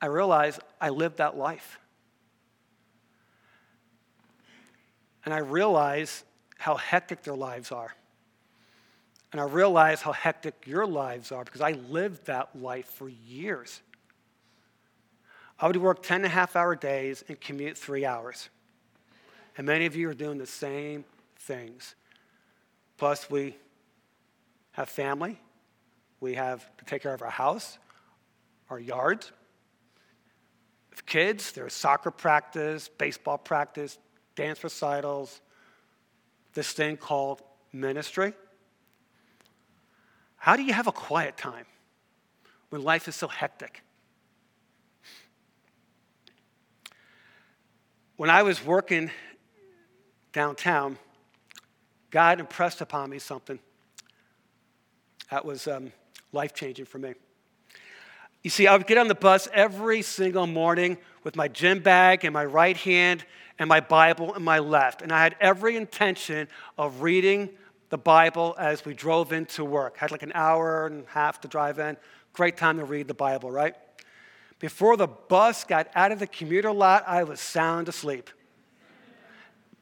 [0.00, 1.78] I realized I lived that life.
[5.24, 6.24] And I realized
[6.58, 7.94] how hectic their lives are.
[9.32, 13.80] And I realize how hectic your lives are because I lived that life for years.
[15.58, 18.48] I would work 10 and a half hour days and commute three hours.
[19.56, 21.04] And many of you are doing the same
[21.38, 21.94] things.
[22.96, 23.56] Plus, we
[24.72, 25.38] have family,
[26.20, 27.78] we have to take care of our house,
[28.70, 29.24] our yard.
[30.92, 33.98] If kids, there's soccer practice, baseball practice,
[34.34, 35.40] dance recitals,
[36.54, 37.42] this thing called
[37.72, 38.32] ministry.
[40.36, 41.66] How do you have a quiet time
[42.70, 43.82] when life is so hectic?
[48.16, 49.10] When I was working
[50.34, 50.98] downtown,
[52.10, 53.58] God impressed upon me something
[55.30, 55.92] that was um,
[56.32, 57.14] life changing for me.
[58.42, 62.26] You see, I would get on the bus every single morning with my gym bag
[62.26, 63.24] in my right hand
[63.58, 65.00] and my Bible in my left.
[65.00, 67.48] And I had every intention of reading
[67.88, 69.94] the Bible as we drove into work.
[69.96, 71.96] I had like an hour and a half to drive in.
[72.32, 73.76] Great time to read the Bible, right?
[74.58, 78.30] Before the bus got out of the commuter lot, I was sound asleep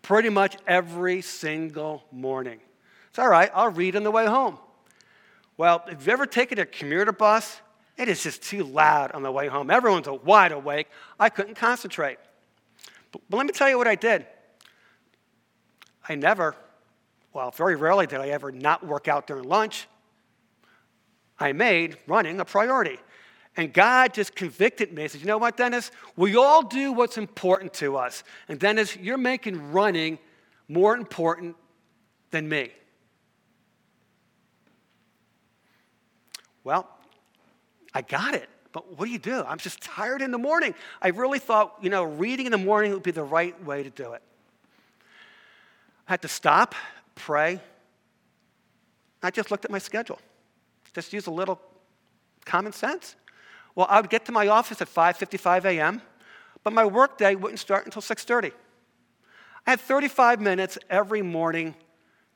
[0.03, 2.61] pretty much every single morning.
[3.09, 4.59] It's all right, I'll read on the way home.
[5.57, 7.61] Well, if you've ever taken a commuter bus,
[7.97, 9.71] it is just too loud on the way home.
[9.71, 10.89] Everyone's wide awake.
[11.21, 12.19] I couldn't concentrate.
[13.13, 14.27] But, but let me tell you what I did.
[16.09, 16.57] I never,
[17.33, 19.87] well, very rarely did I ever not work out during lunch.
[21.39, 22.99] I made running a priority.
[23.57, 25.03] And God just convicted me.
[25.03, 25.91] He said, You know what, Dennis?
[26.17, 28.25] We all do what's important to us.
[28.49, 30.19] And Dennis, you're making running
[30.69, 31.57] more important
[32.31, 32.71] than me.
[36.65, 36.89] Well,
[37.93, 38.49] I got it.
[38.73, 39.45] But what do you do?
[39.47, 40.75] I'm just tired in the morning.
[41.03, 43.91] I really thought, you know, reading in the morning would be the right way to
[43.91, 44.23] do it.
[46.09, 46.75] I had to stop,
[47.15, 47.61] pray.
[49.23, 50.19] I just looked at my schedule.
[50.95, 51.61] Just use a little
[52.47, 53.15] common sense.
[53.75, 56.03] Well, I would get to my office at 5:55 a.m.,
[56.63, 58.53] but my workday wouldn't start until 6:30.
[59.67, 61.75] I had 35 minutes every morning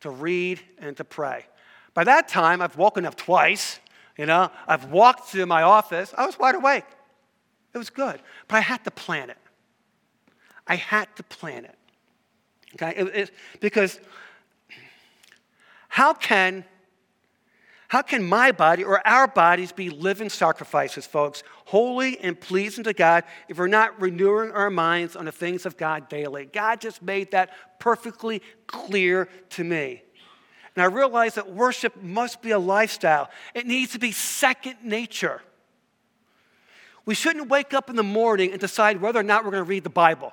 [0.00, 1.46] to read and to pray.
[1.94, 3.80] By that time, I've woken up twice.
[4.16, 6.14] You know, I've walked to my office.
[6.16, 6.84] I was wide awake.
[7.74, 9.38] It was good, but I had to plan it.
[10.66, 11.74] I had to plan it.
[12.74, 13.30] Okay, it, it,
[13.60, 14.00] because
[15.88, 16.64] how can
[17.88, 22.92] how can my body or our bodies be living sacrifices, folks, holy and pleasing to
[22.92, 26.46] God if we're not renewing our minds on the things of God daily?
[26.46, 30.02] God just made that perfectly clear to me.
[30.74, 35.40] And I realized that worship must be a lifestyle, it needs to be second nature.
[37.04, 39.68] We shouldn't wake up in the morning and decide whether or not we're going to
[39.68, 40.32] read the Bible.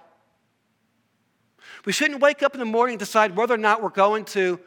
[1.86, 4.60] We shouldn't wake up in the morning and decide whether or not we're going to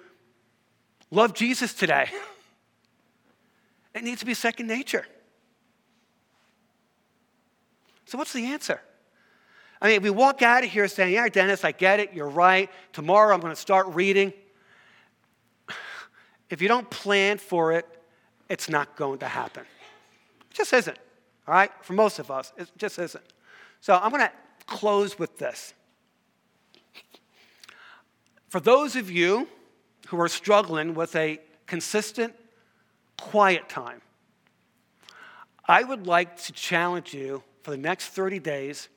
[1.11, 2.09] love Jesus today.
[3.97, 5.07] It needs to be second nature.
[8.05, 8.81] So, what's the answer?
[9.81, 12.13] I mean, we walk out of here saying, Yeah, Dennis, I get it.
[12.13, 12.71] You're right.
[12.93, 14.33] Tomorrow I'm going to start reading.
[16.49, 17.85] If you don't plan for it,
[18.49, 19.65] it's not going to happen.
[20.49, 20.97] It just isn't.
[21.49, 21.73] All right?
[21.83, 23.25] For most of us, it just isn't.
[23.81, 24.33] So I'm going to
[24.67, 25.75] close with this.
[28.49, 29.49] For those of you
[30.07, 32.33] who are struggling with a consistent
[33.17, 34.01] quiet time,
[35.67, 38.89] I would like to challenge you for the next 30 days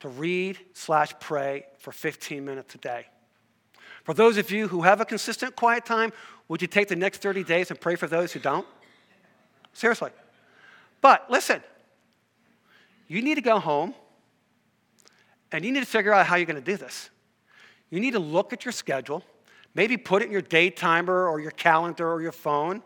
[0.00, 3.06] to read slash pray for 15 minutes a day.
[4.04, 6.12] For those of you who have a consistent quiet time,
[6.48, 8.66] would you take the next 30 days and pray for those who don't?
[9.72, 10.10] Seriously.
[11.00, 11.62] But listen,
[13.06, 13.94] you need to go home
[15.52, 17.10] and you need to figure out how you're going to do this.
[17.90, 19.22] You need to look at your schedule,
[19.74, 22.82] maybe put it in your day timer or your calendar or your phone.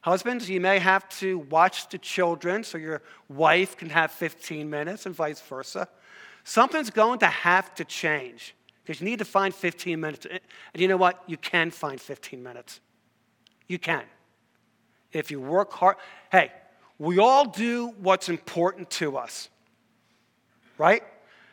[0.00, 5.04] Husbands, you may have to watch the children so your wife can have 15 minutes
[5.06, 5.88] and vice versa.
[6.44, 8.54] Something's going to have to change
[8.84, 10.26] because you need to find 15 minutes.
[10.26, 10.40] And
[10.80, 11.22] you know what?
[11.26, 12.80] You can find 15 minutes.
[13.66, 14.04] You can
[15.12, 15.96] if you work hard.
[16.30, 16.52] Hey,
[16.98, 19.48] we all do what's important to us,
[20.78, 21.02] right?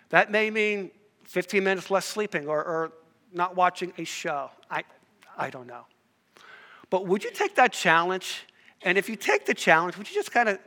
[0.10, 0.92] That may mean
[1.24, 2.92] 15 minutes less sleeping or, or
[3.34, 4.52] not watching a show.
[4.70, 4.84] I,
[5.38, 5.86] I don't know.
[6.90, 8.46] But would you take that challenge?
[8.84, 10.60] And if you take the challenge, would you just kind of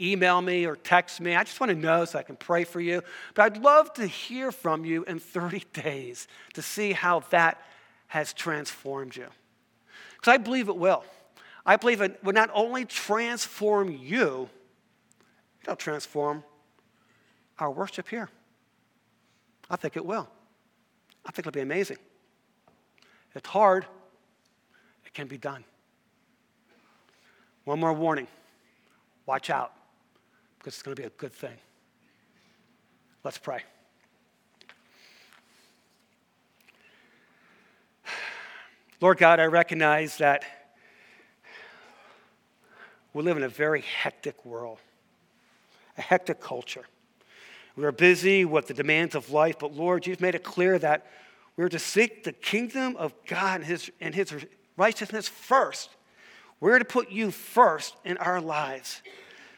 [0.00, 1.34] email me or text me?
[1.34, 3.02] I just want to know so I can pray for you.
[3.34, 7.60] But I'd love to hear from you in 30 days to see how that
[8.08, 9.26] has transformed you.
[10.16, 11.04] Because I believe it will.
[11.66, 14.48] I believe it would not only transform you,
[15.62, 16.42] it'll transform
[17.58, 18.30] our worship here.
[19.68, 20.28] I think it will.
[21.26, 21.98] I think it'll be amazing.
[23.34, 23.86] It's hard,
[25.04, 25.64] it can be done.
[27.64, 28.26] One more warning
[29.26, 29.72] watch out,
[30.58, 31.56] because it's going to be a good thing.
[33.22, 33.62] Let's pray.
[39.00, 40.44] Lord God, I recognize that
[43.14, 44.78] we live in a very hectic world,
[45.96, 46.84] a hectic culture.
[47.80, 51.06] We are busy with the demands of life, but Lord, you've made it clear that
[51.56, 54.34] we're to seek the kingdom of God and his, and his
[54.76, 55.88] righteousness first.
[56.60, 59.00] We're to put you first in our lives.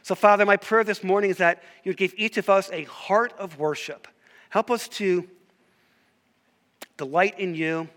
[0.05, 3.35] So, Father, my prayer this morning is that you'd give each of us a heart
[3.41, 4.07] of worship.
[4.51, 5.29] Help us to
[6.97, 7.89] delight in you,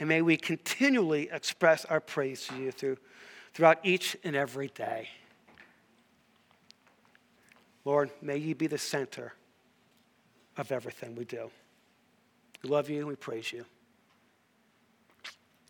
[0.00, 2.96] and may we continually express our praise to you through
[3.54, 5.10] throughout each and every day.
[7.84, 9.32] Lord, may you be the center
[10.60, 11.50] of everything we do.
[12.62, 13.60] We love you and we praise you.
[13.60, 13.64] In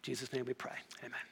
[0.02, 0.76] Jesus' name we pray.
[1.04, 1.29] Amen.